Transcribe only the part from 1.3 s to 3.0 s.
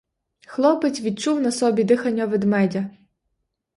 на собі дихання ведмедя.